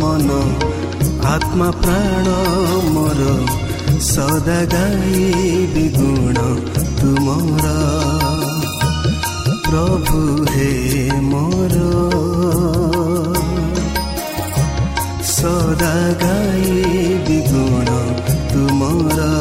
[0.00, 0.30] मन
[1.24, 2.24] आत्मा प्राण
[2.90, 3.46] मोर
[4.00, 5.22] सदा गाई
[5.74, 6.34] विगुण
[7.00, 7.78] तुमरा।
[9.68, 11.74] प्रभु हे मोर।
[15.22, 16.70] सदा गाई
[17.28, 17.84] विगुण
[18.52, 19.34] तुमरा।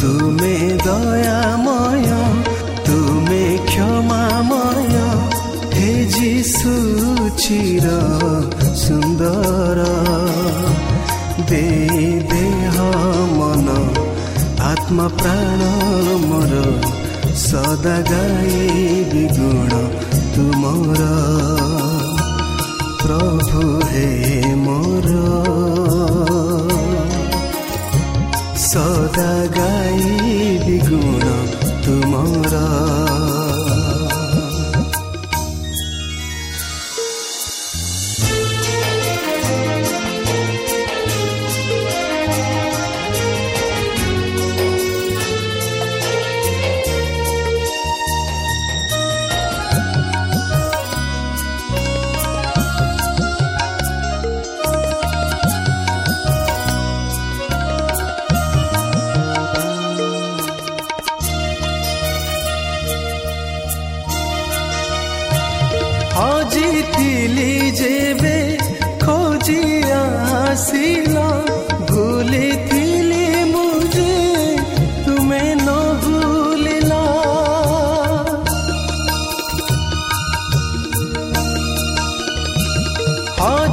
[0.00, 1.57] तुमे दया
[4.38, 4.98] କ୍ଷମାମୟ
[5.74, 6.72] ହେ ଯିଶୁ
[7.38, 7.86] ଚିର
[8.82, 9.86] ସୁନ୍ଦର
[11.48, 11.62] ଦେ
[12.30, 12.76] ଦେହ
[13.32, 13.74] ମନ
[14.68, 15.70] ଆତ୍ମା ପ୍ରାଣ
[16.26, 16.62] ମୋର
[17.46, 19.82] ସଦା ଗାଇ ଗୁଣ
[20.36, 21.10] ତୁମର
[23.02, 24.08] ପ୍ରଭୁ ହେ
[24.64, 25.10] ମୋର
[28.68, 30.27] ସଦା ଗାଇ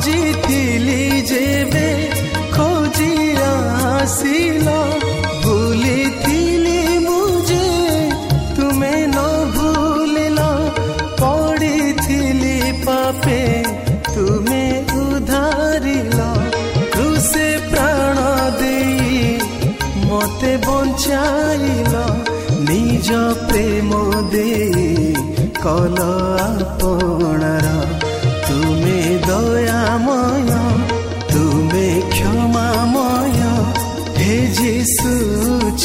[0.06, 1.86] ହଜିଥିଲି ଯେବେ
[2.56, 3.14] ଖୋଜି
[3.46, 4.68] ଆସିଲ
[5.44, 7.64] ଭୁଲିଥିଲି ମୁଁ ଯେ
[8.58, 9.24] ତୁମେ ନ
[9.56, 10.46] ଭୁଲିଲ
[11.22, 12.54] ପଡ଼ିଥିଲି
[12.86, 13.40] ପାପେ
[14.12, 14.62] ତୁମେ
[15.02, 16.20] ଉଧାରିଲ
[16.94, 18.28] କୃଷେ ପ୍ରାଣ
[18.62, 19.26] ଦେଇ
[20.06, 21.96] ମତେ ବଞ୍ଚାଇଲ
[22.70, 23.10] ନିଜ
[23.48, 23.90] ପ୍ରେମ
[24.36, 24.88] ଦେଇ
[25.64, 25.98] କଲ
[26.46, 27.68] ଆପଣାର
[28.48, 29.00] ତୁମେ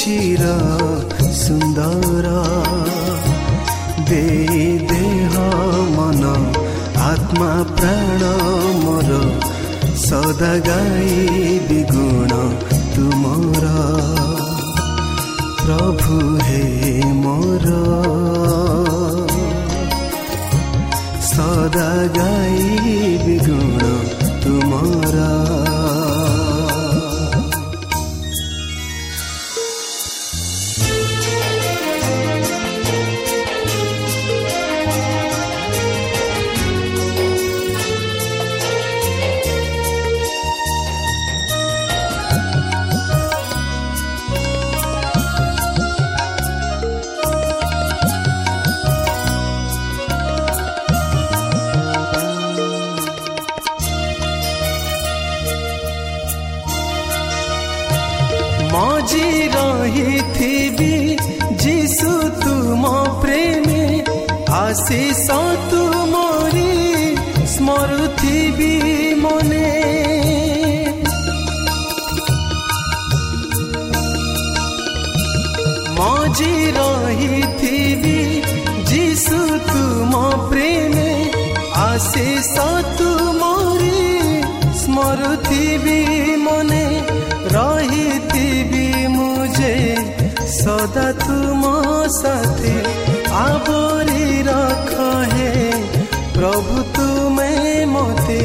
[0.00, 0.44] ଚିର
[1.38, 2.28] ସୁନ୍ଦର
[4.08, 4.22] ଦେ
[4.90, 5.34] ଦେହ
[5.96, 6.30] ମନ
[7.08, 8.30] ଆତ୍ମା ପ୍ରାଣ
[8.84, 9.18] ମୋର
[10.04, 12.38] ସଦା ଗାଇ ବିଗୁଣ
[12.94, 13.74] ତୁମର
[15.60, 16.64] ପ୍ରଭୁ ହେ
[17.18, 17.76] ମୋର
[21.30, 23.92] ସଦା ଗାଇ ବିଗୁଣ
[24.44, 25.49] ତୁମର
[82.40, 82.66] ଆଶିଷ
[82.98, 83.96] ତୁମରି
[84.82, 85.96] ସ୍ମରୁଥିବି
[86.44, 86.84] ମନେ
[87.54, 88.84] ରହିଥିବି
[89.14, 89.72] ମୁଁ ଯେ
[90.52, 91.72] ସଦା ତୁମ
[92.16, 92.72] ସାଥେ।
[93.42, 94.92] ଆବରି ରଖ
[95.32, 95.52] ହେ
[96.36, 97.52] ପ୍ରଭୁ ତୁମେ
[97.94, 98.40] ମତେ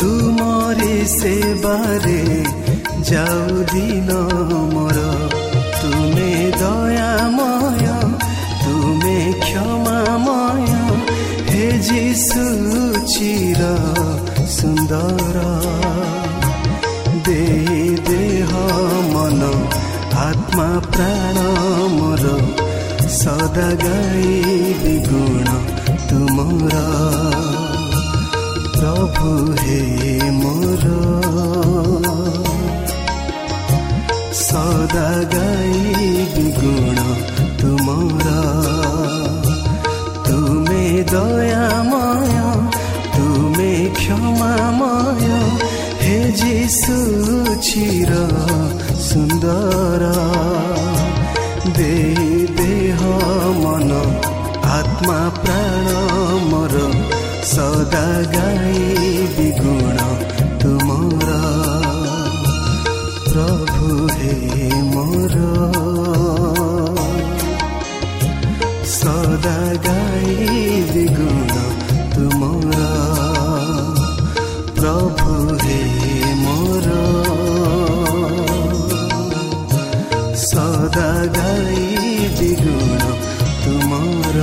[0.00, 2.20] ତୁମରି ସେବାରେ
[3.10, 4.10] ଯାଉ ଦିନ
[14.88, 15.40] ସୁନ୍ଦର
[17.24, 17.66] ଦେହ
[18.06, 18.52] ଦେହ
[19.14, 19.48] ମନ
[20.20, 21.42] ଆତ୍ମା ପ୍ରାଣ
[21.96, 22.24] ମୋର।
[23.16, 25.48] ସଦା ଗାଇ ଗୁଣ
[26.08, 26.80] ତୁମର
[28.78, 29.82] ପ୍ରଭୁ ହେ
[30.38, 30.86] ମୋର।
[34.42, 36.26] ସଦା ଗାଇ
[36.60, 36.98] ଗୁଣ
[37.60, 38.26] ତୁମର
[40.28, 41.68] ତୁମେ ଦୟା
[44.08, 45.30] କ্ষমাময়
[46.02, 46.96] হে যীশু
[47.62, 48.10] চির
[49.08, 50.00] সুন্দর
[51.76, 51.96] দে
[52.58, 52.98] দেহ
[53.62, 53.90] মন
[54.76, 55.86] আত্মা প্রাণ
[56.50, 56.74] মর
[57.52, 58.78] সদা গাই
[59.36, 59.98] বিগুণ
[60.60, 61.28] তোমার
[63.28, 64.34] প্রভু হে
[64.94, 65.34] মর
[68.94, 70.28] সদা গাই
[70.92, 71.77] বিগুণ
[80.88, 81.80] ସଦା ଗାଇ
[82.36, 83.02] ଜିଗୁଣ
[83.62, 84.36] ତୁମର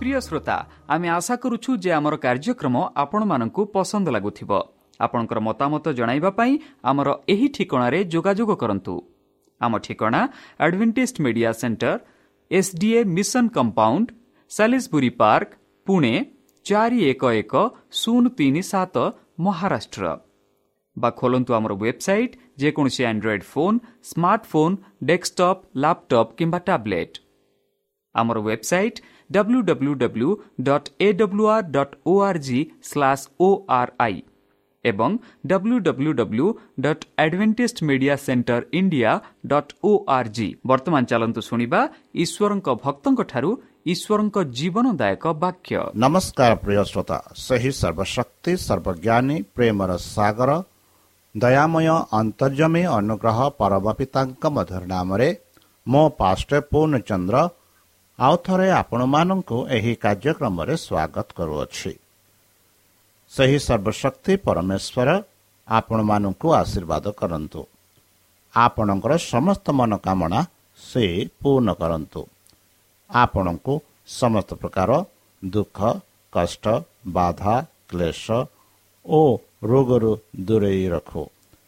[0.00, 0.56] প্রিয় শ্রোতা
[0.94, 3.22] আমি আশা করুছু যে আমার কার্যক্রম আপনার
[3.72, 4.50] পসন্দ লাগুথিব
[5.00, 5.86] আপনার মতামত
[6.38, 8.94] পাই আমার এই ঠিকার যোগাযোগ করতু
[9.60, 9.80] আমার
[10.60, 11.96] advantage media center
[12.50, 14.06] SDA mission compound
[14.50, 15.48] সাি park
[15.86, 16.14] Pune
[16.66, 17.54] চারি এক এক
[17.92, 18.96] শূন্য তিন সাত
[19.38, 20.04] মহারাষ্ট্র
[20.96, 23.78] বা খোলতু আমার ওয়েবসাইট ଯେକୌଣସି android phone
[24.10, 27.14] smartphone desktop laptop କିମ୍ବା ଟ୍ୟାବ୍ଲେଟ୍
[28.14, 28.98] ଆମର website
[29.30, 30.30] W W W
[30.68, 32.60] dot A W R dot O R G
[32.90, 34.18] slash O R I
[34.84, 35.10] ଏବଂ
[35.46, 36.46] W W W
[36.84, 39.10] dot adventist media center India
[39.46, 41.80] dot O R G ବର୍ତ୍ତମାନ ଚାଲନ୍ତୁ ଶୁଣିବା
[42.24, 43.50] ଈଶ୍ୱରଙ୍କ ଭକ୍ତଙ୍କଠାରୁ
[43.92, 50.50] ଈଶ୍ୱରଙ୍କ ଜୀବନଦାୟକ ବାକ୍ୟ। ନମସ୍କାର ପ୍ରିୟ ଶ୍ରୋତା ସେହି ସର୍ବଶକ୍ତି ସର୍ବଜ୍ଞାନୀ ପ୍ରେମର ସାଗର
[51.34, 55.28] ଦୟାମୟ ଅନ୍ତର୍ଜମୀ ଅନୁଗ୍ରହ ପରମ ପିତାଙ୍କ ମଧୁର ନାମରେ
[55.86, 57.36] ମୋ ପାଷ୍ଟ ପୂର୍ଣ୍ଣଚନ୍ଦ୍ର
[58.18, 61.92] ଆଉ ଥରେ ଆପଣମାନଙ୍କୁ ଏହି କାର୍ଯ୍ୟକ୍ରମରେ ସ୍ୱାଗତ କରୁଅଛି।
[63.32, 65.08] ସେହି ସର୍ବଶକ୍ତି ପରମେଶ୍ୱର
[65.68, 67.60] ଆପଣମାନଙ୍କୁ ଆଶୀର୍ବାଦ କରନ୍ତୁ।
[68.54, 70.40] ଆପଣଙ୍କର ସମସ୍ତ ମନୋକାମନା
[70.80, 71.04] ସେ
[71.40, 72.20] ପୂର୍ଣ୍ଣ କରନ୍ତୁ।
[73.10, 73.72] ଆପଣଙ୍କୁ
[74.20, 74.90] ସମସ୍ତ ପ୍ରକାର
[75.42, 75.78] ଦୁଃଖ
[76.32, 76.64] କଷ୍ଟ
[77.08, 77.56] ବାଧା
[77.90, 78.26] କ୍ଲେଶ
[79.06, 79.20] ଓ
[79.70, 80.12] ରୋଗରୁ
[80.46, 81.22] ଦୂରେଇ ରଖୁ।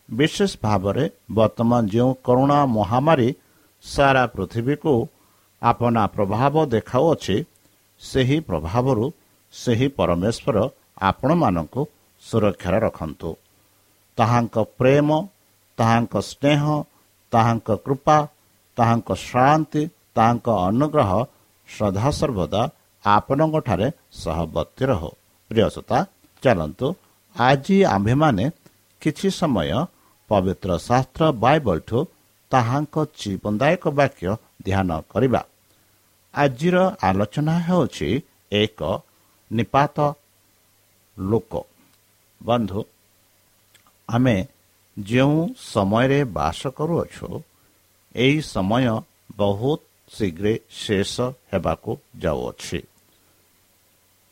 [0.08, 1.04] ବିଶେଷ ଭାବରେ
[1.38, 3.28] ବର୍ତ୍ତମାନ ଯେଉଁ କରୁଣା ମହାମାରୀ
[3.84, 4.94] ସାରା ପୃଥିବୀକୁ
[5.62, 7.36] ଆପଣା ପ୍ରଭାବ ଦେଖାଉଅଛି
[8.02, 9.04] ସେହି ପ୍ରଭାବରୁ
[9.54, 10.56] ସେହି ପରମେଶ୍ୱର
[11.08, 11.82] ଆପଣମାନଙ୍କୁ
[12.22, 13.30] ସୁରକ୍ଷାରେ ରଖନ୍ତୁ।
[14.18, 15.08] ତାହାଙ୍କ ପ୍ରେମ
[15.78, 16.62] ତାହାଙ୍କ ସ୍ନେହ
[17.32, 18.18] ତାହାଙ୍କ କୃପା
[18.76, 19.82] ତାହାଙ୍କ ଶାନ୍ତି
[20.16, 21.10] ତାହାଙ୍କ ଅନୁଗ୍ରହ
[21.68, 22.62] ସଦାସର୍ବଦା
[23.04, 23.88] ଆପଣଙ୍କଠାରେ
[24.22, 25.10] ସହବର୍ତ୍ତୀ ରହୁ।
[25.50, 25.98] ପ୍ରିୟସତା
[26.42, 26.86] ଚାଲନ୍ତୁ
[27.36, 28.44] ଆଜି ଆମ୍ଭେମାନେ
[29.02, 29.70] କିଛି ସମୟ
[30.28, 31.98] ପବିତ୍ର ଶାସ୍ତ୍ର ବାଇବଲଠୁ
[32.50, 34.28] ତାହାଙ୍କ ଜୀବନଦାୟକ ବାକ୍ୟ
[34.64, 35.42] ଧ୍ୟାନ କରିବା।
[36.34, 38.22] ଆଜିର ଆଲୋଚନା ହେଉଛି
[38.52, 38.80] ଏକ
[39.52, 39.96] ନିପାତ
[41.18, 41.52] ଲୋକ।
[42.42, 42.80] ବନ୍ଧୁ
[44.08, 44.36] ଆମେ
[44.98, 47.42] ଯେଉଁ ସମୟରେ ବାସ କରୁଅଛୁ
[48.14, 48.86] ଏହି ସମୟ
[49.36, 49.80] ବହୁତ
[50.16, 51.20] ଶୀଘ୍ର ଶେଷ
[51.52, 52.80] ହେବାକୁ ଯାଉଅଛି।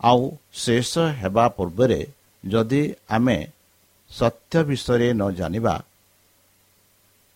[0.00, 2.00] ଆଉ ଶେଷ ହେବା ପୂର୍ବରେ
[2.44, 3.38] ଯଦି ଆମେ
[4.10, 5.74] ସତ୍ୟ ବିଷୟରେ ନ ଜାଣିବା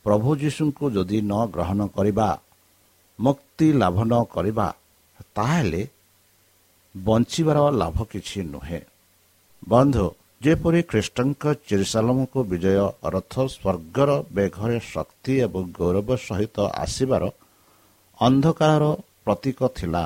[0.04, 2.28] ପ୍ରଭୁ ଯୀଶୁଙ୍କୁ ଯଦି ନ ଗ୍ରହଣ କରିବା
[3.18, 4.66] ମୁକ୍ତି ଲାଭ ନ କରିବା
[5.36, 5.82] ତାହେଲେ
[6.94, 8.80] ବଞ୍ଚିବାର ଲାଭ କିଛି ନୁହେଁ।
[9.62, 10.06] ବନ୍ଧୁ
[10.44, 12.78] ଯେପରି ଖ୍ରୀଷ୍ଟଙ୍କ ଚିରିସାଲମକୁ ବିଜୟ
[13.14, 17.24] ରଥ ସ୍ୱର୍ଗର ବେଘରେ ଶକ୍ତି ଏବଂ ଗୌରବ ସହିତ ଆସିବାର
[18.18, 18.84] ଅନ୍ଧକାରର
[19.24, 20.04] ପ୍ରତୀକ ଥିଲା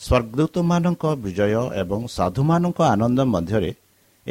[0.00, 3.70] ସ୍ୱର୍ଗଦୂତମାନଙ୍କ ବିଜୟ ଏବଂ ସାଧୁମାନଙ୍କ ଆନନ୍ଦ ମଧ୍ୟରେ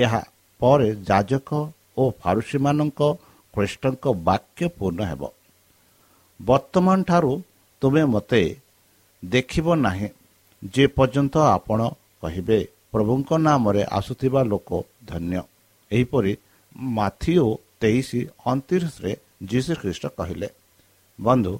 [0.03, 0.21] ଏହା
[0.61, 1.49] ପରେ ଯାଜକ
[1.97, 2.99] ଓ ଫାରୁସୀମାନଙ୍କ
[3.53, 5.21] ଖ୍ରୀଷ୍ଟଙ୍କ ବାକ୍ୟ ପୂର୍ଣ୍ଣ ହେବ।
[6.39, 7.33] ବର୍ତ୍ତମାନ ଠାରୁ
[7.81, 8.41] ତୁମେ ମୋତେ
[9.23, 10.07] ଦେଖିବ ନାହିଁ
[10.73, 11.79] ଯେ ପର୍ଯ୍ୟନ୍ତ ଆପଣ
[12.23, 12.59] କହିବେ
[12.93, 14.69] ପ୍ରଭୁଙ୍କ ନାମରେ ଆସୁଥିବା ଲୋକ
[15.09, 15.41] ଧନ୍ୟ
[15.91, 16.31] ଏହିପରି
[16.97, 17.47] ମାଥିଓ
[17.81, 18.09] ତେଇଶ
[18.49, 19.11] ଅଣତିରିଶରେ
[19.49, 20.49] ଯୀଶୁ ଖ୍ରୀଷ୍ଟ କହିଲେ
[21.19, 21.53] ବନ୍ଧୁ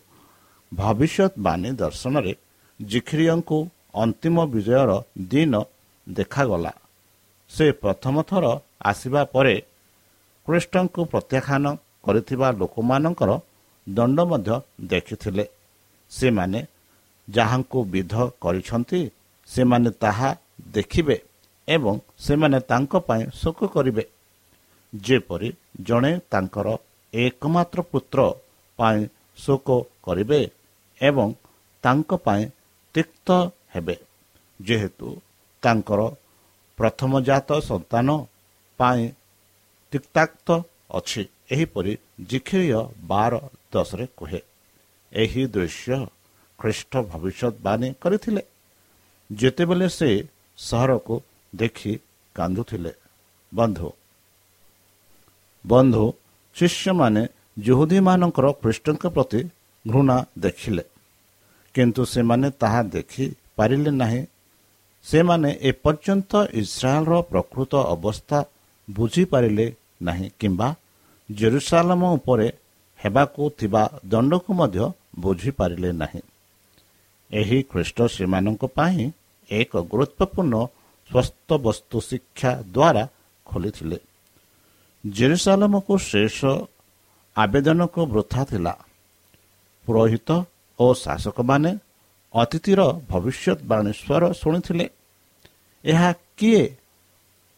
[0.72, 2.34] ଭବିଷ୍ୟତବାଣୀ ଦର୍ଶନରେ
[2.80, 3.58] ଜିଖିରିୟଙ୍କୁ
[4.04, 4.92] ଅନ୍ତିମ ବିଜୟର
[5.32, 5.54] ଦିନ
[6.08, 6.74] ଦେଖାଗଲା।
[7.52, 8.46] ସେ ପ୍ରଥମ ଥର
[8.90, 9.56] ଆସିବା ପରେ
[10.48, 11.66] ଖ୍ରୀଷ୍ଟଙ୍କୁ ପ୍ରତ୍ୟାଖ୍ୟାନ
[12.06, 13.32] କରିଥିବା ଲୋକମାନଙ୍କର
[13.88, 14.56] ଦଣ୍ଡ ମଧ୍ୟ
[14.92, 15.46] ଦେଖିଥିଲେ।
[16.12, 16.60] ସେମାନେ
[17.28, 18.14] ଯାହାଙ୍କୁ ବିଧ
[18.44, 19.02] କରିଛନ୍ତି
[19.48, 20.30] ସେମାନେ ତାହା
[20.76, 21.18] ଦେଖିବେ
[21.68, 24.04] ଏବଂ ସେମାନେ ତାଙ୍କ ପାଇଁ ଶୋକ କରିବେ।
[24.94, 25.50] ଯେପରି
[25.88, 26.68] ଜଣେ ତାଙ୍କର
[27.14, 28.20] ଏକମାତ୍ର ପୁତ୍ର
[28.80, 29.00] ପାଇଁ
[29.38, 29.68] ଶୋକ
[30.04, 30.42] କରିବେ
[31.02, 31.28] ଏବଂ
[31.84, 32.44] ତାଙ୍କ ପାଇଁ
[32.96, 33.28] ତିକ୍ତ
[33.74, 33.96] ହେବେ
[34.60, 35.08] ଯେହେତୁ
[35.64, 36.02] ତାଙ୍କର
[36.80, 38.08] ପ୍ରଥମଜାତ ସନ୍ତାନ
[38.80, 39.04] ପାଇଁ
[39.94, 40.48] ତିକ୍ତାକ୍ତ
[40.98, 41.94] ଅଛି। ଏହିପରି
[42.30, 42.82] ଜିଖିରିୟ
[43.12, 43.34] ବାର
[43.74, 44.40] ଦଶରେ କୁହେ
[45.14, 45.98] ଏହି ଦୃଶ୍ୟ
[46.60, 48.44] ଖ୍ରୀଷ୍ଟ ଭବିଷ୍ୟତବାଣୀ କରିଥିଲେ।
[49.30, 50.10] ଯେତେବେଳେ ସେ
[50.60, 51.16] ସହରକୁ
[51.54, 51.92] ଦେଖି
[52.36, 52.92] କାନ୍ଦୁଥିଲେ।
[53.52, 53.90] ବନ୍ଧୁ
[55.66, 56.04] ବନ୍ଧୁ
[56.56, 57.24] ଶିଷ୍ୟମାନେ
[57.60, 59.42] ଜୁହୁଦୀମାନଙ୍କର ଖ୍ରୀଷ୍ଟଙ୍କ ପ୍ରତି
[59.86, 60.84] ଘୃଣା ଦେଖିଲେ
[61.76, 64.22] କିନ୍ତୁ ସେମାନେ ତାହା ଦେଖିପାରିଲେ ନାହିଁ
[65.06, 68.40] ସେମାନେ ଏପର୍ଯ୍ୟନ୍ତ ଇସ୍ରାଏଲର ପ୍ରକୃତ ଅବସ୍ଥା
[68.90, 69.66] ବୁଝିପାରିଲେ
[70.02, 70.68] ନାହିଁ କିମ୍ବା
[71.30, 72.48] ଜେରୁସାଲାମ ଉପରେ
[73.00, 74.86] ହେବାକୁ ଥିବା ଦଣ୍ଡକୁ ମଧ୍ୟ
[75.20, 76.22] ବୁଝିପାରିଲେ ନାହିଁ।
[77.32, 79.12] ଏହି ଖ୍ରୀଷ୍ଟ ସେମାନଙ୍କ ପାଇଁ
[79.52, 80.56] ଏକ ଗୁରୁତ୍ୱପୂର୍ଣ୍ଣ
[81.10, 83.04] ସ୍ୱସ୍ଥ ବସ୍ତୁ ଶିକ୍ଷା ଦ୍ୱାରା
[83.46, 83.98] ଖୋଲିଥିଲେ।
[85.06, 86.40] ଜେରୁସାଲାମକୁ ଶେଷ
[87.36, 88.74] ଆବେଦନକୁ ବୃଥା ଥିଲା।
[89.86, 90.30] ପୁରୋହିତ
[90.80, 91.72] ଓ ଶାସକମାନେ
[92.34, 94.90] ଅତିଥିର ଭବିଷ୍ୟତବାଣୀ ସ୍ୱର ଶୁଣିଥିଲେ।
[95.86, 96.76] ଏହା କିଏ?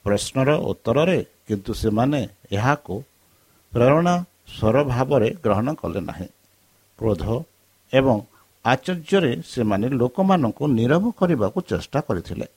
[0.04, 3.04] ପ୍ରଶ୍ନର ଉତ୍ତରରେ କିନ୍ତୁ ସେମାନେ ଏହାକୁ
[3.72, 4.16] ପ୍ରେରଣା
[4.48, 6.28] ସ୍ୱର ଭାବରେ ଗ୍ରହଣ କଲେ ନାହିଁ।
[7.00, 7.24] କ୍ରୋଧ
[7.94, 8.22] ଏବଂ
[8.66, 12.48] ଆଚର୍ଯ୍ୟରେ ସେମାନେ ଲୋକମାନଙ୍କୁ ନିରବ କରିବାକୁ ଚେଷ୍ଟା କରିଥିଲେ।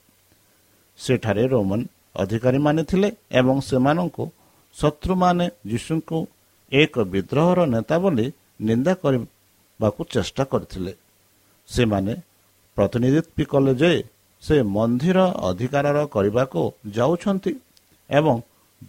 [0.97, 4.31] ସେଠାରେ ରୋମନ ଅଧିକାରୀମାନେ ଥିଲେ ଏବଂ ସେମାନଙ୍କୁ
[4.75, 6.27] ଶତ୍ରୁମାନେ ଯୀଶୁଙ୍କୁ
[6.71, 8.31] ଏକ ବିଦ୍ରୋହର ନେତା ବୋଲି
[8.61, 10.93] ନିନ୍ଦା କରିବାକୁ ଚେଷ୍ଟା କରିଥିଲେ।
[11.69, 12.13] ସେମାନେ
[12.77, 13.91] ପ୍ରତିନିଧିତ୍ୱ କଲେ ଯେ
[14.43, 15.19] ସେ ମନ୍ଦିର
[15.49, 16.61] ଅଧିକାରର କରିବାକୁ
[16.97, 17.51] ଯାଉଛନ୍ତି
[18.09, 18.35] ଏବଂ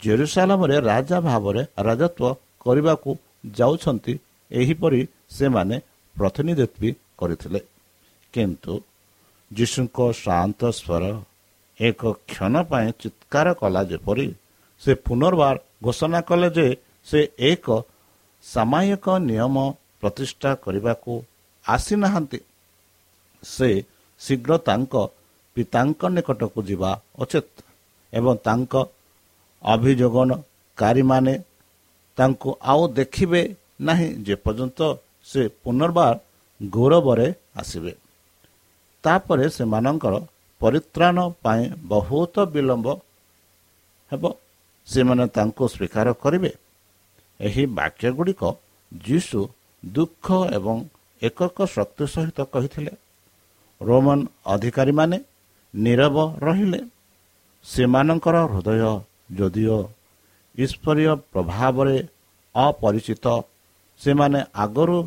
[0.02, 3.11] ଜେରୁସାଲାମରେ ରାଜା ଭାବରେ ରାଜତ୍ୱ କରିବାକୁ
[3.59, 4.14] ଯାଉଛନ୍ତି
[4.50, 5.00] ଏହିପରି
[5.37, 5.76] ସେମାନେ
[6.14, 7.61] ପ୍ରତିନିଧିତ୍ୱ କରିଥିଲେ।
[8.35, 8.75] କିନ୍ତୁ
[9.50, 11.04] ଯୀଶୁଙ୍କ ଶାନ୍ତ ସ୍ୱର
[11.80, 14.26] ଏକ କ୍ଷଣ ପାଇଁ ଚିତ୍କାର କଲା ଯେପରି
[14.83, 16.66] ସେ ପୁନର୍ବାର ଘୋଷଣା କଲେ ଯେ
[17.09, 17.66] ସେ ଏକ
[18.45, 19.56] ସାମାୟିକ ନିୟମ
[20.00, 21.12] ପ୍ରତିଷ୍ଠା କରିବାକୁ
[21.66, 22.38] ଆସିନାହାନ୍ତି।
[23.43, 23.85] ସେ
[24.21, 24.95] ଶୀଘ୍ର ତାଙ୍କ
[25.55, 27.47] ପିତାଙ୍କ ନିକଟକୁ ଯିବା ଉଚିତ
[28.12, 28.75] ଏବଂ ତାଙ୍କ
[29.62, 31.35] ଅଭିଯୋଗନକାରୀମାନେ
[32.16, 34.81] ତାଙ୍କୁ ଆଉ ଦେଖିବେ ନାହିଁ ଯେପର୍ଯ୍ୟନ୍ତ
[35.25, 36.19] ସେ ପୁନର୍ବାର
[36.69, 37.93] ଗୌରବରେ ଆସିବେ।
[39.05, 40.14] ତାପରେ ସେମାନଙ୍କର
[40.61, 42.88] ପରିତ୍ରାଣ ପାଇଁ ବହୁତ ବିଳମ୍ବ
[44.12, 44.25] ହେବ।
[44.87, 46.52] ସେମାନେ ତାଙ୍କୁ ସ୍ୱୀକାର କରିବେ।
[47.40, 48.43] ଏହି ବାକ୍ୟ ଗୁଡ଼ିକ
[49.05, 49.49] ଯୀଶୁ
[49.85, 50.76] ଦୁଃଖ ଏବଂ
[51.23, 52.93] ଏକକ ଶକ୍ତି ସହିତ କହିଥିଲେ।
[53.80, 55.18] ରୋମାନ ଅଧିକାରୀମାନେ
[55.75, 56.16] ନିରବ
[56.47, 56.80] ରହିଲେ।
[57.64, 58.83] ସେମାନଙ୍କର ହୃଦୟ
[59.38, 59.78] ଯଦିଓ
[60.59, 61.97] ଈଶ୍ୱରୀୟ ପ୍ରଭାବରେ
[62.54, 63.26] ଅପରିଚିତ
[64.00, 64.99] ସେମାନେ ଆଗରୁ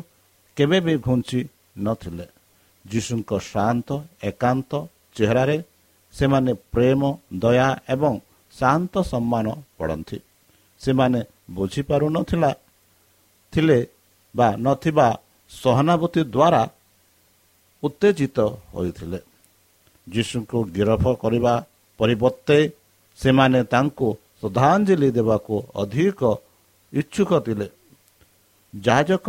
[0.56, 1.40] କେବେ ବି ଘୁଞ୍ଚି
[1.78, 2.26] ନଥିଲେ।
[2.84, 3.88] ଯୀଶୁଙ୍କ ଶାନ୍ତ
[4.22, 4.70] ଏକାନ୍ତ
[5.16, 5.56] ଚେହେରାରେ
[6.14, 7.00] ସେମାନେ ପ୍ରେମ
[7.42, 8.14] ଦୟା ଏବଂ
[8.54, 9.46] ଶାନ୍ତ ସମ୍ମାନ
[9.78, 10.18] ପଡ଼ନ୍ତି।
[10.80, 12.50] ସେମାନେ ବୁଝିପାରୁନଥିଲା
[13.52, 13.78] ଥିଲେ
[14.34, 15.08] ବା ନଥିବା
[15.50, 16.62] ସହାନୁଭୂତି ଦ୍ୱାରା
[17.82, 18.38] ଉତ୍ତେଜିତ
[18.74, 19.20] ହୋଇଥିଲେ।
[20.06, 21.54] ଯୀଶୁଙ୍କୁ ଗିରଫ କରିବା
[21.98, 22.58] ପରିବର୍ତ୍ତେ
[23.18, 24.08] ସେମାନେ ତାଙ୍କୁ
[24.40, 26.20] ଶ୍ରଦ୍ଧାଞ୍ଜଳି ଦେବାକୁ ଅଧିକ
[26.92, 27.66] ଇଚ୍ଛୁକ ଥିଲେ।
[28.80, 29.26] ଯାଜକ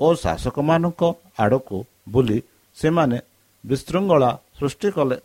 [0.00, 1.02] ଓ ଶାସକମାନଙ୍କ
[1.38, 1.78] ଆଡ଼କୁ
[2.08, 2.38] ବୁଲି
[2.76, 3.18] ସେମାନେ
[3.64, 5.18] ବିଶୃଙ୍ଖଳା ସୃଷ୍ଟି କଲେ।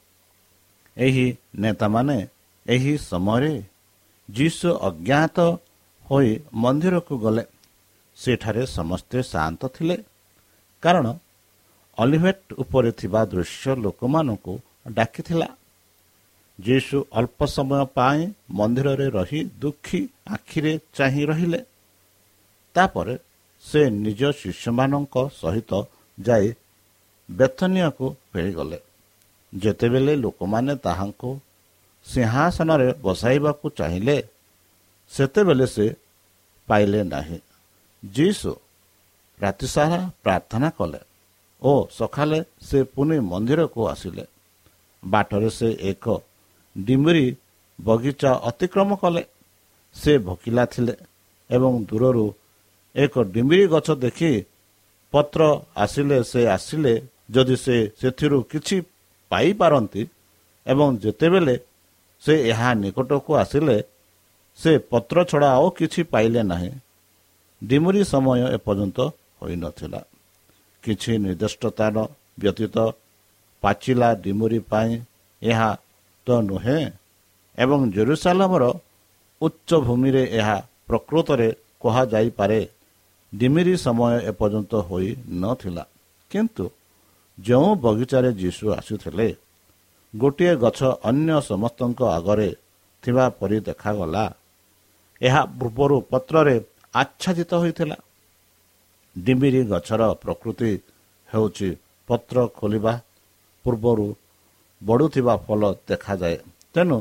[0.98, 1.28] ଏହି
[1.60, 2.18] ନେତାମାନେ
[2.68, 3.54] ଏହି ସମୟରେ
[4.30, 5.38] ଯୀଶୁ ଅଜ୍ଞାତ
[6.12, 7.44] ହୋଇ ମନ୍ଦିରକୁ ଗଲେ।
[8.18, 9.98] ସେଠାରେ ସମସ୍ତେ ଶାନ୍ତ ଥିଲେ।
[10.84, 11.06] କାରଣ
[11.98, 14.54] ଅଲିଭେଟ୍ ଉପରେ ଥିବା ଦୃଶ୍ୟ ଲୋକମାନଙ୍କୁ
[14.92, 15.50] ଡାକିଥିଲା।
[16.60, 18.22] ଯୀଶୁ ଅଳ୍ପ ସମୟ ପାଇଁ
[18.52, 21.62] ମନ୍ଦିରରେ ରହି ଦୁଃଖୀ ଆଖିରେ ଚାହିଁ ରହିଲେ।
[22.75, 23.16] ତାପରେ
[23.64, 25.72] ସେ ନିଜ ଶିଷ୍ୟମାନଙ୍କ ସହିତ
[26.20, 26.48] ଯାଇ
[27.30, 28.80] ବେଥନିଆକୁ ଫେରିଗଲେ।
[29.54, 31.30] ଯେତେବେଳେ ଲୋକମାନେ ତାହାଙ୍କୁ
[32.06, 34.18] ସିଂହାସନରେ ବସାଇବାକୁ ଚାହିଁଲେ
[35.12, 35.86] ସେତେବେଳେ ସେ
[36.68, 37.40] ପାଇଲେ ନାହିଁ।
[38.04, 38.52] ଯୀଶୁ
[39.40, 41.00] ରାତିସାରା ପ୍ରାର୍ଥନା କଲେ।
[41.62, 44.24] ଓ ସକାଳେ ସେ ପୁଣି ମନ୍ଦିରକୁ ଆସିଲେ।
[45.04, 46.06] ବାଟରେ ସେ ଏକ
[46.76, 47.26] ଡିମ୍ବରି
[47.80, 49.24] ବଗିଚା ଅତିକ୍ରମ କଲେ।
[49.96, 50.94] ସେ ଭୋକିଲା ଥିଲେ
[51.50, 52.26] ଏବଂ ଦୂରରୁ
[52.96, 54.32] ଏକ ଡିମ୍ବିରି ଗଛ ଦେଖି
[55.14, 55.42] ପତ୍ର
[55.76, 56.94] ଆସିଲେ ସେ ଆସିଲେ
[57.32, 58.78] ଯଦି ସେ ସେଥିରୁ କିଛି
[59.32, 60.02] ପାଇପାରନ୍ତି
[60.66, 61.56] ଏବଂ ଯେତେବେଳେ
[62.24, 63.78] ସେ ଏହା ନିକଟକୁ ଆସିଲେ
[64.60, 66.72] ସେ ପତ୍ର ଛଡ଼ା ଆଉ କିଛି ପାଇଲେ ନାହିଁ।
[67.62, 69.00] ଡିମୁରି ସମୟ ଏପର୍ଯ୍ୟନ୍ତ
[69.40, 70.02] ହୋଇନଥିଲା।
[70.86, 71.96] କିଛି ନିର୍ଦ୍ଦିଷ୍ଟ ସ୍ଥାନ
[72.42, 72.75] ବ୍ୟତୀତ
[73.63, 74.92] ପାଚିଲା ଡିମୁରି ପାଇଁ
[75.42, 75.70] ଏହା
[76.27, 76.80] ତ ନୁହେଁ
[77.58, 78.63] ଏବଂ ଜେରୁସାଲାମର
[79.42, 81.50] ଉଚ୍ଚ ଭୂମିରେ ଏହା ପ୍ରକୃତରେ
[81.82, 82.62] କୁହାଯାଇପାରେ।
[83.34, 85.84] ଡିମିରି ସମୟ ଏପର୍ଯ୍ୟନ୍ତ ହୋଇନଥିଲା
[86.32, 86.65] କିନ୍ତୁ
[87.38, 89.27] ଯେଉଁ ବଗିଚାରେ ଯୀଶୁ ଆସୁଥିଲେ
[90.13, 92.50] ଗୋଟିଏ ଗଛ ଅନ୍ୟ ସମସ୍ତଙ୍କ ଆଗରେ
[93.04, 94.25] ଥିବା ପରି ଦେଖାଗଲା।
[95.22, 96.56] ଏହା ପୂର୍ବରୁ ପତ୍ରରେ
[96.96, 97.98] ଆଚ୍ଛାଦିତ ହୋଇଥିଲା।
[99.16, 100.72] ଡିମିରି ଗଛର ପ୍ରକୃତି
[101.30, 101.70] ହେଉଛି
[102.10, 102.94] ପତ୍ର ଖୋଲିବା
[103.66, 104.08] ପୂର୍ବରୁ
[104.82, 106.38] ବଢ଼ୁଥିବା ଫଳ ଦେଖାଯାଏ।
[106.74, 106.98] ତେଣୁ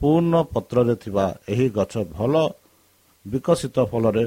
[0.00, 2.34] ପୂର୍ଣ୍ଣ ପତ୍ରରେ ଥିବା ଏହି ଗଛ ଭଲ
[3.26, 4.24] ବିକଶିତ ଫଳରେ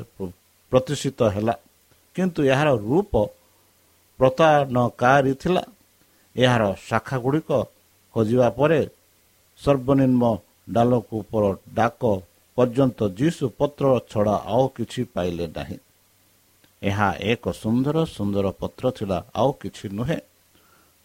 [0.72, 1.56] ପ୍ରତିଷ୍ଠିତ ହେଲା।
[2.16, 3.14] କିନ୍ତୁ ଏହାର ରୂପ
[4.20, 5.64] ପ୍ରତାନକାରୀ ଥିଲା।
[6.36, 7.50] ଏହାର ଶାଖା ଗୁଡ଼ିକ
[8.16, 8.82] ହଜିବା ପରେ
[9.62, 10.24] ସର୍ବନିମ୍ନ
[10.76, 11.44] ଡାଲକୁ ଉପର
[11.76, 12.02] ଡାକ
[12.58, 15.78] ପର୍ଯ୍ୟନ୍ତ ଯୀଶୁ ପତ୍ର ଛଡ଼ା ଆଉ କିଛି ପାଇଲେ ନାହିଁ।
[16.82, 20.20] ଏହା ଏକ ସୁନ୍ଦର ସୁନ୍ଦର ପତ୍ର ଥିଲା ଆଉ କିଛି ନୁହେଁ।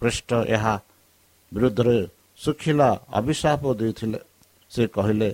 [0.01, 0.75] ପୃଷ୍ଠ ଏହା
[1.53, 1.99] ବିରୁଦ୍ଧରେ
[2.41, 4.19] ଶୁଖିଲା ଅଭିଶାପ ଦେଇଥିଲେ।
[4.71, 5.29] ସେ କହିଲେ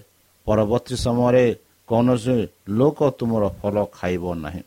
[0.46, 1.44] ପରବର୍ତ୍ତୀ ସମୟରେ
[1.88, 2.36] କୌଣସି
[2.78, 4.62] ଲୋକ ତୁମର ଫଳ ଖାଇବ ନାହିଁ।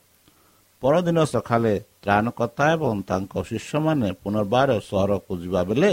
[0.82, 5.92] ପରଦିନ ସକାଳେ ତ୍ରାଣକର୍ତ୍ତା ଏବଂ ତାଙ୍କ ଶିଷ୍ୟମାନେ ପୁନର୍ବାର ସହରକୁ ଯିବା ବେଳେ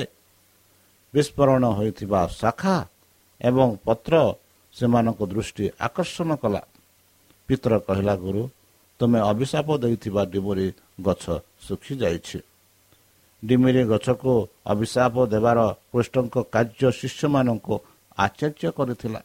[1.15, 2.77] ବିସ୍ଫୋରଣ ହୋଇଥିବା ଶାଖା
[3.41, 4.15] ଏବଂ ପତ୍ର
[4.75, 6.62] ସେମାନଙ୍କ ଦୃଷ୍ଟି ଆକର୍ଷଣ କଲା।
[7.49, 8.43] ପିତର କହିଲା ଗୁରୁ
[9.02, 10.66] ତୁମେ ଅଭିଶାପ ଦେଇଥିବା ଡିମୁରି
[11.02, 11.25] ଗଛ
[11.66, 12.38] ଶୁଖିଯାଇଛି
[13.42, 14.35] ଡିମିରି ଗଛକୁ
[14.72, 15.59] ଅଭିଶାପ ଦେବାର
[15.92, 17.74] କୃଷ୍ଣଙ୍କ କାର୍ଯ୍ୟ ଶିଷ୍ୟମାନଙ୍କୁ
[18.18, 19.20] ଆଚର୍ଯ୍ୟ କରିଥିଲା।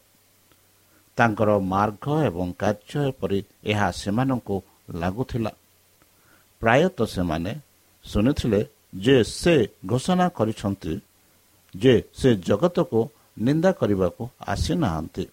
[1.17, 3.39] ତାଙ୍କର ମାର୍ଗ ଏବଂ କାର୍ଯ୍ୟ ଏପରି
[3.71, 4.55] ଏହା ସେମାନଙ୍କୁ
[5.01, 5.51] ଲାଗୁଥିଲା।
[6.61, 7.51] ପ୍ରାୟତଃ ସେମାନେ
[8.05, 8.61] ଶୁଣିଥିଲେ
[8.95, 10.93] ଯେ ସେ ଘୋଷଣା କରିଛନ୍ତି
[11.75, 12.99] ଯେ ସେ ଜଗତକୁ
[13.45, 15.23] ନିନ୍ଦା କରିବାକୁ ଆସିନାହାନ୍ତି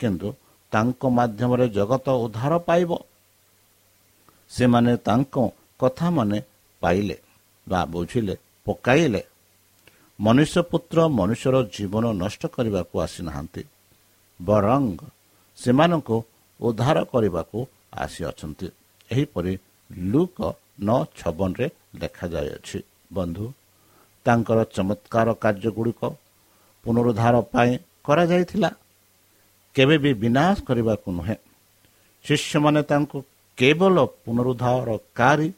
[0.00, 0.28] କିନ୍ତୁ
[0.72, 2.90] ତାଙ୍କ ମାଧ୍ୟମରେ ଜଗତ ଉଦ୍ଧାର ପାଇବ।
[4.52, 5.34] ସେମାନେ ତାଙ୍କ
[5.80, 6.38] କଥା ମାନେ
[6.82, 7.16] ପାଇଲେ
[7.66, 8.34] ବା ବୁଝିଲେ
[8.66, 9.22] ପକାଇଲେ।
[10.20, 13.62] ମନୁଷ୍ୟ ପୁତ୍ର ମନୁଷ୍ୟର ଜୀବନ ନଷ୍ଟ କରିବାକୁ ଆସିନାହାନ୍ତି
[14.40, 14.84] ବରଂ
[15.58, 16.16] ସେମାନଙ୍କୁ
[16.60, 17.58] ଉଦ୍ଧାର କରିବାକୁ
[18.02, 18.66] ଆସିଅଛନ୍ତି।
[19.10, 19.52] ଏହିପରି
[20.12, 20.38] ଲୁକ
[20.86, 21.66] ନଅ ଛବନରେ
[22.00, 22.78] ଲେଖାଯାଇଅଛି।
[23.12, 23.46] ବନ୍ଧୁ
[24.26, 26.02] ତାଙ୍କର ଚମତ୍କାର କାର୍ଯ୍ୟଗୁଡ଼ିକ
[26.84, 27.72] ପୁନରୁଦ୍ଧାର ପାଇଁ
[28.04, 28.70] କରାଯାଇଥିଲା।
[29.76, 31.36] କେବେ ବି ବିନାଶ କରିବାକୁ ନୁହେଁ।
[32.24, 33.18] ଶିଷ୍ୟମାନେ ତାଙ୍କୁ
[33.56, 35.48] କେବଳ ପୁନରୁଦ୍ଧାରକାରୀ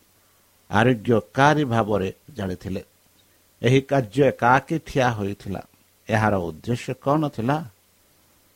[0.71, 2.83] ଆରୋଗ୍ୟକାରୀ ଭାବରେ ଜାଣିଥିଲେ।
[3.63, 5.63] ଏହି କାର୍ଯ୍ୟ ଏକାକି ଠିଆ ହୋଇଥିଲା।
[6.09, 7.57] ଏହାର ଉଦ୍ଦେଶ୍ୟ କ'ଣ ଥିଲା?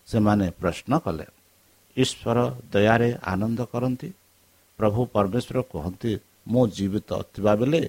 [0.06, 1.26] ସେମାନେ ପ୍ରଶ୍ନ କଲେ।
[1.96, 2.38] ଈଶ୍ୱର
[2.72, 4.08] ଦୟାରେ ଆନନ୍ଦ କରନ୍ତି।
[4.78, 6.12] ପ୍ରଭୁ ପରମେଶ୍ୱର କୁହନ୍ତି
[6.48, 7.88] ମୁଁ ଜୀବିତ ଥିବାବେଳେ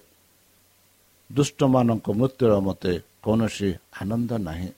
[1.31, 3.69] ଦୁଷ୍ଟମାନଙ୍କ ମୃତ୍ୟୁର ମୋତେ କୌଣସି
[4.01, 4.69] ଆନନ୍ଦ ନାହିଁ।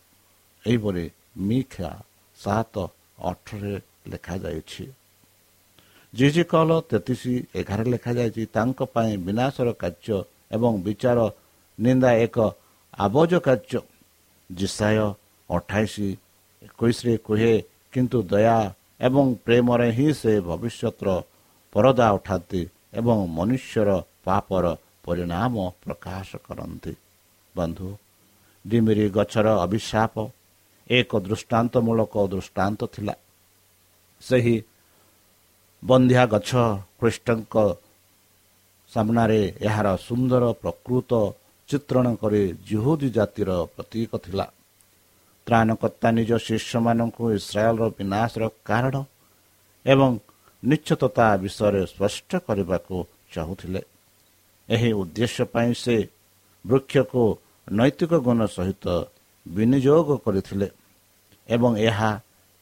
[0.67, 1.05] ଏହିପରି
[1.37, 1.91] ମିକ୍ଷା
[2.37, 2.75] ସାତ
[3.23, 3.75] ଅଠରରେ
[4.07, 4.83] ଲେଖାଯାଇଛି।
[6.13, 7.21] ଜିଜି କଲ ତେତିଶ
[7.55, 10.17] ଏଗାର ଲେଖାଯାଇଛି ତାଙ୍କ ପାଇଁ ବିନାଶର କାର୍ଯ୍ୟ
[10.51, 11.19] ଏବଂ ବିଚାର
[11.79, 12.37] ନିନ୍ଦା ଏକ
[12.99, 13.79] ଆବଜ କାର୍ଯ୍ୟ।
[14.49, 14.97] ଜିସାୟ
[15.49, 15.95] ଅଠାଇଶ
[16.61, 17.53] ଏକୋଇଶରେ କୁହେ
[17.93, 18.57] କିନ୍ତୁ ଦୟା
[18.99, 21.09] ଏବଂ ପ୍ରେମରେ ହିଁ ସେ ଭବିଷ୍ୟତର
[21.73, 22.61] ପରଦା ଉଠାନ୍ତି
[22.93, 23.89] ଏବଂ ମନୁଷ୍ୟର
[24.25, 24.65] ପାପର
[25.05, 26.93] ପରିଣାମ ପ୍ରକାଶ କରନ୍ତି।
[27.55, 27.87] ବନ୍ଧୁ
[28.65, 30.15] ଡିମିରି ଗଛର ଅଭିଶାପ
[30.89, 33.15] ଏକ ଦୃଷ୍ଟାନ୍ତମୂଳକ ଦୃଷ୍ଟାନ୍ତ ଥିଲା।
[34.21, 34.55] ସେହି
[35.83, 36.51] ବନ୍ଧ୍ୟା ଗଛ
[36.99, 37.55] ଖ୍ରୀଷ୍ଟଙ୍କ
[38.91, 41.11] ସାମ୍ନାରେ ଏହାର ସୁନ୍ଦର ପ୍ରକୃତ
[41.69, 44.45] ଚିତ୍ରଣ କରି ଜିହୁଦୀ ଜାତିର ପ୍ରତୀକ ଥିଲା।
[45.47, 48.95] ତ୍ରାଣକର୍ତ୍ତା ନିଜ ଶିଷ୍ୟମାନଙ୍କୁ ଇସ୍ରାଏଲର ବିନାଶର କାରଣ
[49.85, 50.09] ଏବଂ
[50.63, 52.95] ନିଶ୍ଚିତତା ବିଷୟରେ ସ୍ପଷ୍ଟ କରିବାକୁ
[53.33, 53.81] ଚାହୁଁଥିଲେ।
[54.69, 55.95] ଏହି ଉଦ୍ଦେଶ୍ୟ ପାଇଁ ସେ
[56.65, 57.23] ବୃକ୍ଷକୁ
[57.67, 58.85] ନୈତିକ ଗୁଣ ସହିତ
[59.45, 60.67] ବିନିଯୋଗ କରିଥିଲେ
[61.49, 62.11] ଏବଂ ଏହା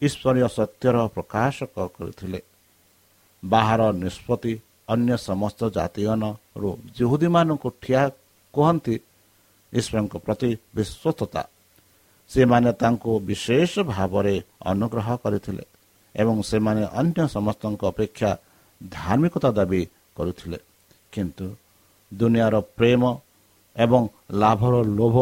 [0.02, 2.40] ଈଶ୍ୱରୀୟ ସତ୍ୟର ପ୍ରକାଶକ କରିଥିଲେ।
[3.44, 8.02] ବାହାର ନିଷ୍ପତ୍ତି ଅନ୍ୟ ସମସ୍ତ ଜାତିଗଣରୁ ଜୁହୁଦୀମାନଙ୍କୁ ଠିଆ
[8.54, 8.96] କୁହନ୍ତି
[9.74, 11.44] ଈଶ୍ୱରଙ୍କ ପ୍ରତି ବିଶ୍ୱସ୍ତତା।
[12.30, 15.64] ସେମାନେ ତାଙ୍କୁ ବିଶେଷ ଭାବରେ ଅନୁଗ୍ରହ କରିଥିଲେ
[16.16, 18.38] ଏବଂ ସେମାନେ ଅନ୍ୟ ସମସ୍ତଙ୍କ ଅପେକ୍ଷା
[18.90, 19.82] ଧାର୍ମିକତା ଦାବି
[20.16, 20.58] କରୁଥିଲେ।
[21.12, 21.56] କିନ୍ତୁ
[22.14, 23.18] ଦୁନିଆର ପ୍ରେମ
[23.76, 25.18] ଏବଂ ଲାଭର ଲୋଭ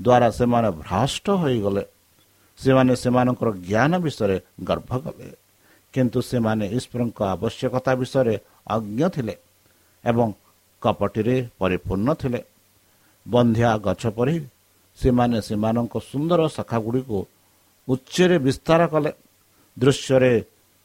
[0.00, 1.84] ଦ୍ୱାରା ସେମାନେ ଭ୍ରଷ୍ଟ ହୋଇଗଲେ।
[2.58, 5.45] ସେମାନେ ସେମାନଙ୍କର ଜ୍ଞାନ ବିଷୟରେ ଗର୍ବ କଲେ।
[5.96, 8.34] କିନ୍ତୁ ସେମାନେ ଈଶ୍ୱରଙ୍କ ଆବଶ୍ୟକତା ବିଷୟରେ
[8.74, 9.34] ଅଜ୍ଞ ଥିଲେ
[10.04, 10.28] ଏବଂ
[10.82, 12.40] କପଟିରେ ପରିପୂର୍ଣ୍ଣ ଥିଲେ।
[13.26, 14.36] ବନ୍ଧ୍ୟା ଗଛ ପରି
[14.98, 17.18] ସେମାନେ ସେମାନଙ୍କ ସୁନ୍ଦର ଶାଖାଗୁଡ଼ିକୁ
[17.88, 19.10] ଉଚ୍ଚରେ ବିସ୍ତାର କଲେ।
[19.76, 20.32] ଦୃଶ୍ୟରେ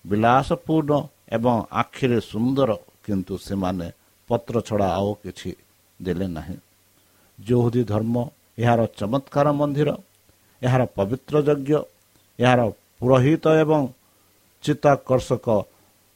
[0.05, 0.91] ବିଳାସପୂର୍ଣ୍ଣ
[1.35, 2.69] ଏବଂ ଆଖିରେ ସୁନ୍ଦର
[3.05, 3.87] କିନ୍ତୁ ସେମାନେ
[4.29, 5.51] ପତ୍ର ଛଡ଼ା ଆଉ କିଛି
[5.99, 6.57] ଦେଲେ ନାହିଁ।
[7.39, 8.15] ଯୌହୁଦୀ ଧର୍ମ
[8.61, 9.89] ଏହାର ଚମତ୍କାର ମନ୍ଦିର
[10.61, 11.71] ଏହାର ପବିତ୍ର ଯଜ୍ଞ
[12.39, 12.61] ଏହାର
[12.99, 13.81] ପୁରୋହିତ ଏବଂ
[14.63, 15.47] ଚିତ୍ତାକର୍ଷକ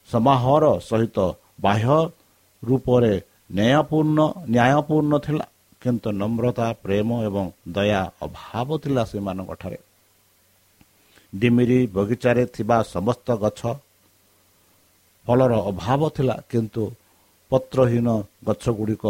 [0.10, 1.18] ସମାହର ସହିତ
[1.62, 1.98] ବାହ୍ୟ
[2.64, 3.14] ରୂପରେ
[3.52, 5.46] ନ୍ୟାୟପୂର୍ଣ୍ଣ ନ୍ୟାୟପୂର୍ଣ୍ଣ ଥିଲା
[5.82, 9.80] କିନ୍ତୁ ନମ୍ରତା ପ୍ରେମ ଏବଂ ଦୟା ଅଭାବ ଥିଲା ସେମାନଙ୍କଠାରେ।
[11.34, 13.62] ଡିମିରି ବଗିଚାରେ ଥିବା ସମସ୍ତ ଗଛ
[15.26, 16.84] ଫଳର ଅଭାବ ଥିଲା କିନ୍ତୁ
[17.52, 18.08] ପତ୍ରହୀନ
[18.48, 19.06] ଗଛ ଗୁଡ଼ିକ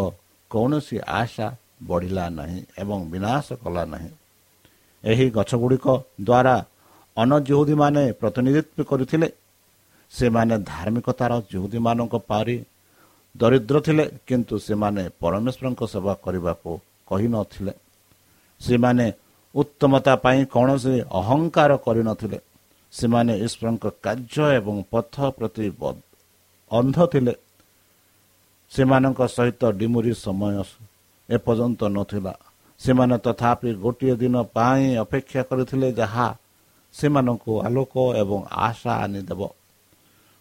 [0.52, 1.48] କୌଣସି ଆଶା
[1.84, 4.12] ବଢ଼ିଲା ନାହିଁ ଏବଂ ବିନାଶ କଲା ନାହିଁ।
[5.04, 5.88] ଏହି ଗଛ ଗୁଡ଼ିକ
[6.22, 6.56] ଦ୍ୱାରା
[7.18, 9.28] ଅନଜହୁଦୀମାନେ ପ୍ରତିନିଧିତ୍ୱ କରିଥିଲେ
[10.14, 12.58] ସେମାନେ ଧାର୍ମିକତାର ଯୁହୁଦୀମାନଙ୍କ ପାରି
[13.36, 16.72] ଦରିଦ୍ର ଥିଲେ କିନ୍ତୁ ସେମାନେ ପରମେଶ୍ୱରଙ୍କ ସେବା କରିବାକୁ
[17.08, 17.74] କହିନଥିଲେ
[18.62, 19.06] ସେମାନେ
[19.56, 22.40] ଉତ୍ତମତା ପାଇଁ କୌଣସି ଅହଙ୍କାର କରିନଥିଲେ
[22.94, 25.66] ସେମାନେ ଈଶ୍ୱରଙ୍କ କାର୍ଯ୍ୟ ଏବଂ ପଥ ପ୍ରତି
[26.72, 27.34] ଅନ୍ଧ ଥିଲେ।
[28.72, 30.56] ସେମାନଙ୍କ ସହିତ ଡିମୁରି ସମୟ
[31.30, 32.34] ଏପର୍ଯ୍ୟନ୍ତ ନଥିଲା।
[32.82, 36.28] ସେମାନେ ତଥାପି ଗୋଟିଏ ଦିନ ପାଇଁ ଅପେକ୍ଷା କରିଥିଲେ ଯାହା
[36.98, 39.42] ସେମାନଙ୍କୁ ଆଲୋକ ଏବଂ ଆଶା ଆଣିଦେବ।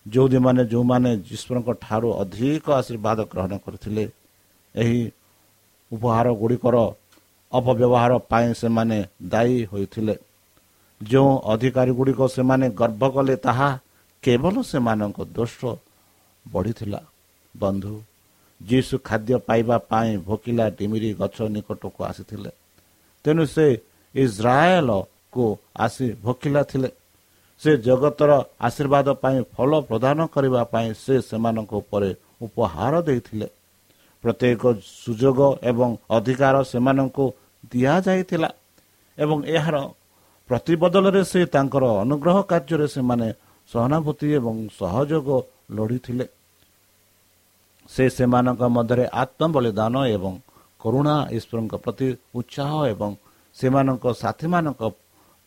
[0.07, 4.05] ଯେଉଁମାନେ ଯେଉଁମାନେ ଈଶ୍ୱରଙ୍କ ଠାରୁ ଅଧିକ ଆଶୀର୍ବାଦ ଗ୍ରହଣ କରିଥିଲେ
[4.75, 5.01] ଏହି
[5.93, 6.77] ଉପହାର ଗୁଡ଼ିକର
[7.53, 8.99] ଅପବ୍ୟବହାର ପାଇଁ ସେମାନେ
[9.33, 10.15] ଦାୟୀ ହୋଇଥିଲେ।
[11.01, 13.69] ଯେଉଁ ଅଧିକାରୀ ଗୁଡ଼ିକ ସେମାନେ ଗର୍ବ କଲେ ତାହା
[14.23, 15.59] କେବଳ ସେମାନଙ୍କ ଦୋଷ
[16.45, 17.01] ବଢ଼ିଥିଲା।
[17.55, 17.95] ବନ୍ଧୁ
[18.61, 22.51] ଯୀଶୁ ଖାଦ୍ୟ ପାଇବା ପାଇଁ ଭୋକିଲା ଡିମିରି ଗଛ ନିକଟକୁ ଆସିଥିଲେ।
[23.25, 23.67] ତେଣୁ ସେ
[25.35, 26.91] ଇସ୍ରାଏଲକୁ ଆସି ଭୋକିଲା ଥିଲେ।
[27.61, 32.11] ସେ ଜଗତର ଆଶୀର୍ବାଦ ପାଇଁ ଫଳ ପ୍ରଦାନ କରିବା ପାଇଁ ସେ ସେମାନଙ୍କ ଉପରେ
[32.43, 33.47] ଉପହାର ଦେଇଥିଲେ।
[34.25, 34.63] ପ୍ରତ୍ୟେକ
[35.05, 37.25] ସୁଯୋଗ ଏବଂ ଅଧିକାର ସେମାନଙ୍କୁ
[37.73, 38.51] ଦିଆଯାଇଥିଲା
[39.19, 39.77] ଏବଂ ଏହାର
[40.49, 43.29] ପ୍ରତିବଦଳରେ ସେ ତାଙ୍କର ଅନୁଗ୍ରହ କାର୍ଯ୍ୟରେ ସେମାନେ
[43.71, 45.29] ସହାନୁଭୂତି ଏବଂ ସହଯୋଗ
[45.77, 46.27] ଲୋଡ଼ିଥିଲେ।
[47.91, 50.33] ସେ ସେମାନଙ୍କ ମଧ୍ୟରେ ଆତ୍ମବଳିଦାନ ଏବଂ
[50.81, 53.11] କରୁଣା ଈଶ୍ୱରଙ୍କ ପ୍ରତି ଉତ୍ସାହ ଏବଂ
[53.57, 54.83] ସେମାନଙ୍କ ସାଥୀମାନଙ୍କ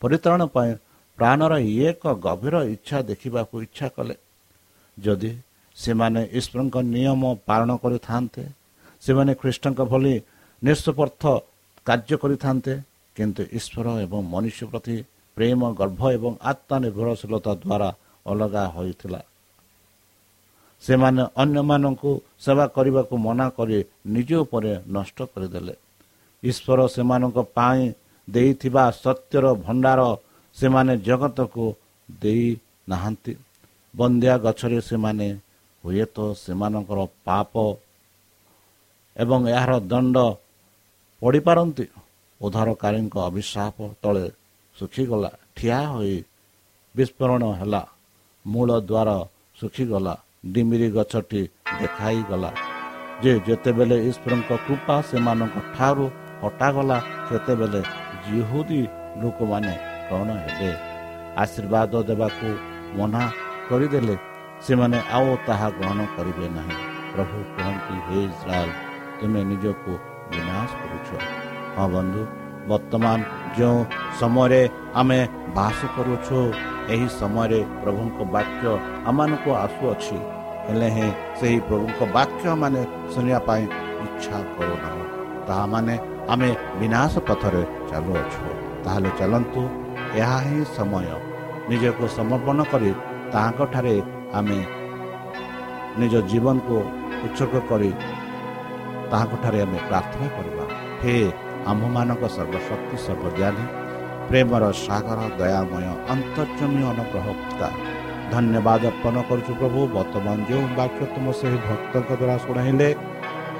[0.01, 0.71] ପରିତ୍ରାଣ ପାଇଁ
[1.17, 1.53] ପ୍ରାଣର
[1.89, 4.15] ଏକ ଗଭୀର ଇଚ୍ଛା ଦେଖିବାକୁ ଇଚ୍ଛା କଲେ।
[4.97, 5.31] ଯଦି
[5.77, 8.43] ସେମାନେ ଈଶ୍ୱରଙ୍କ ନିୟମ ପାଳନ କରିଥାନ୍ତେ
[9.03, 10.13] ସେମାନେ ଖ୍ରୀଷ୍ଟଙ୍କ ଭଳି
[10.62, 11.23] ନିଃସ୍ୱାର୍ଥ
[11.88, 12.73] କାର୍ଯ୍ୟ କରିଥାନ୍ତେ
[13.15, 14.95] କିନ୍ତୁ ଈଶ୍ୱର ଏବଂ ମନୁଷ୍ୟ ପ୍ରତି
[15.38, 17.89] ପ୍ରେମ ଗର୍ଭ ଏବଂ ଆତ୍ମନିର୍ଭରଶୀଳତା ଦ୍ୱାରା
[18.25, 19.21] ଅଲଗା ହୋଇଥିଲା।
[20.83, 22.12] ସେମାନେ ଅନ୍ୟମାନଙ୍କୁ
[22.43, 23.77] ସେବା କରିବାକୁ ମନା କରି
[24.15, 25.73] ନିଜ ଉପରେ ନଷ୍ଟ କରିଦେଲେ।
[26.43, 27.83] ଈଶ୍ୱର ସେମାନଙ୍କ ପାଇଁ
[28.27, 30.01] ଦେଇଥିବା ସତ୍ୟର ଭଣ୍ଡାର
[30.57, 31.65] ସେମାନେ ଜଗତକୁ
[32.09, 32.47] ଦେଇ
[32.89, 33.33] ନାହାନ୍ତି।
[33.93, 35.27] ବନ୍ଧ୍ୟା ଗଛରେ ସେମାନେ
[35.83, 37.53] ହୁଏତ ସେମାନଙ୍କର ପାପ
[39.15, 40.15] ଏବଂ ଏହାର ଦଣ୍ଡ
[41.21, 41.85] ପଡ଼ିପାରନ୍ତି।
[42.41, 44.25] ଉଦ୍ଧାରକାରୀଙ୍କ ଅଭିଶାପ ତଳେ
[44.75, 46.15] ଶୁଖିଗଲା ଠିଆ ହୋଇ
[46.95, 47.81] ବିସ୍ଫୋରଣ ହେଲା।
[48.45, 49.09] ମୂଳ ଦ୍ୱାର
[49.59, 50.13] ଶୁଖିଗଲା
[50.53, 51.41] ଡିମିରି ଗଛଟି
[51.81, 52.51] ଦେଖାଇଗଲା।
[53.23, 56.05] ଯେ ଯେତେବେଳେ ଈଶ୍ୱରଙ୍କ କୃପା ସେମାନଙ୍କ ଠାରୁ
[56.41, 57.81] ହଟାଗଲା ସେତେବେଳେ
[58.27, 58.81] ଜିହୁଦୀ
[59.21, 59.73] ଲୋକମାନେ
[60.09, 60.71] କ'ଣ ହେବେ
[61.43, 62.47] ଆଶୀର୍ବାଦ ଦେବାକୁ
[62.97, 63.23] ମନା
[63.67, 64.15] କରିଦେଲେ
[64.65, 66.77] ସେମାନେ ଆଉ ତାହା ଗ୍ରହଣ କରିବେ ନାହିଁ
[67.11, 68.71] ପ୍ରଭୁ କୁହନ୍ତି ହେ ଇସ୍ରାଏଲ
[69.19, 69.91] ତୁମେ ନିଜକୁ
[70.31, 71.09] ବିନାଶ କରୁଛ
[71.75, 72.21] ହଁ ବନ୍ଧୁ
[72.69, 73.19] ବର୍ତ୍ତମାନ
[73.57, 73.79] ଯେଉଁ
[74.19, 74.61] ସମୟରେ
[74.99, 75.19] ଆମେ
[75.57, 76.39] ବାସ କରୁଛୁ
[76.93, 78.65] ଏହି ସମୟରେ ପ୍ରଭୁଙ୍କ ବାକ୍ୟ
[79.09, 80.17] ଆମମାନଙ୍କୁ ଆସୁଅଛି
[80.65, 83.63] ହେଲେ ହିଁ ସେହି ପ୍ରଭୁଙ୍କ ବାକ୍ୟ ମାନେ ଶୁଣିବା ପାଇଁ
[84.05, 85.16] ଇଚ୍ଛା କରୁନାହୁଁ
[85.47, 85.95] ତାହା ମାନେ
[86.33, 88.41] ଆମେ ବିନାଶ ପଥରେ ଚାଲୁଅଛୁ।
[88.83, 89.62] ତାହେଲେ ଚାଲନ୍ତୁ
[90.21, 91.07] ଏହା ହିଁ ସମୟ।
[91.69, 92.91] ନିଜକୁ ସମର୍ପଣ କରି
[93.33, 93.95] ତାହାଙ୍କଠାରେ
[94.39, 94.60] ଆମେ
[95.99, 96.75] ନିଜ ଜୀବନକୁ
[97.25, 97.91] ଉତ୍ସର୍ଗ କରି
[99.12, 100.65] ତାହାଙ୍କଠାରେ ଆମେ ପ୍ରାର୍ଥନା କରିବା।
[101.01, 101.15] ହେ
[101.71, 103.65] ଆମ୍ଭମାନଙ୍କ ସର୍ବଶକ୍ତି ସର୍ବଜ୍ଞାନୀ
[104.29, 107.67] ପ୍ରେମର ସାଗର ଦୟାମୟ ଅନ୍ତର୍ଜମୀ ଅନୁଗ୍ରହ ପିତା
[108.33, 112.89] ଧନ୍ୟବାଦ ଅର୍ପଣ କରୁଛୁ ପ୍ରଭୁ। ବର୍ତ୍ତମାନ ଯେଉଁ ବାକ୍ୟ ତୁମ ସେହି ଭକ୍ତଙ୍କ ଦ୍ୱାରା ଶୁଣାଇଲେ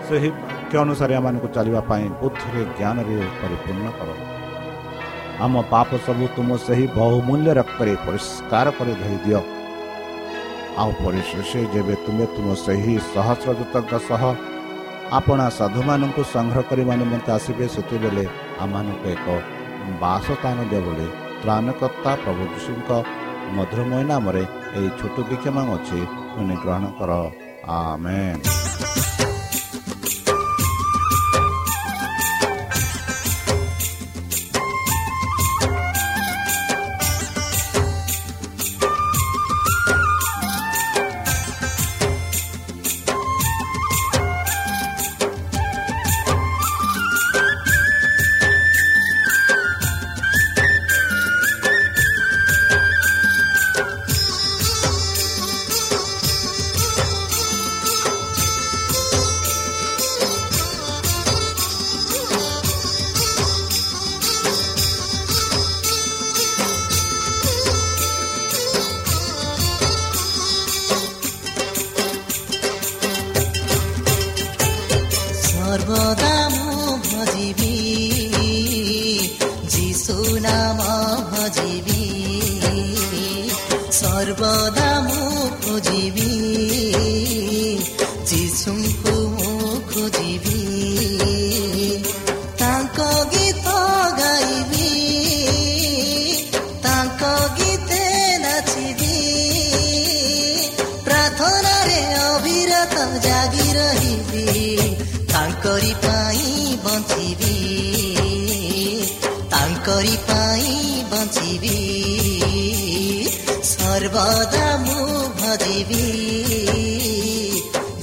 [0.08, 0.30] ସେହି
[0.67, 4.10] ବାକ୍ୟ ଅନୁସାରେ ଆମମାନଙ୍କୁ ଚାଲିବା ପାଇଁ ବୁଦ୍ଧିରେ ଜ୍ଞାନରେ ପରିପୂର୍ଣ୍ଣ କର।
[5.43, 9.39] ଆମ ପାପ ସବୁ ତୁମ ସେହି ବହୁମୂଲ୍ୟ ରକ୍ତରେ ପରିଷ୍କାର କରି ଧରିଦିଅ
[10.82, 14.23] ଆଉ ପରିଶେଷ ଯେବେ ତୁମେ ତୁମ ସେହି ସହସ୍ରଦୂତଙ୍କ ସହ
[15.19, 18.25] ଆପଣା ସାଧୁମାନଙ୍କୁ ସଂଗ୍ରହ କରିବା ନିମନ୍ତେ ଆସିବେ ସେତେବେଳେ
[18.63, 19.27] ଆମମାନଙ୍କୁ ଏକ
[20.03, 21.08] ବାସସ୍ଥାନ ଦିଅ ବୋଲି
[21.41, 22.89] ତ୍ରାଣକର୍ତ୍ତା ପ୍ରଭୁ ଯୀଶୁଙ୍କ
[23.56, 24.43] ମଧୁରମୟ ନାମରେ
[24.77, 25.99] ଏହି ଛୋଟ ବିକ୍ଷମ ଅଛି
[26.63, 27.12] ଗ୍ରହଣ କର।
[27.77, 28.41] ଆମେନ୍।
[110.28, 111.78] ତାଙ୍କରି ପାଇଁ ବଞ୍ଚିବି
[113.63, 115.06] ସର୍ବଦା ମୁଁ
[115.40, 116.06] ଭଜିବି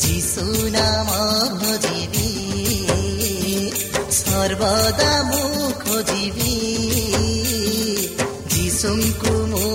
[0.04, 1.10] ଯୀଶୁ ନାମ
[1.62, 2.28] ଭଜିବି
[4.10, 6.54] ସର୍ବଦା ମୁଁ ଖୋଜିବି
[8.54, 9.74] ଯୀଶୁଙ୍କୁ ମୁଁ